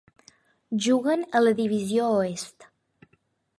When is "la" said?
1.45-1.53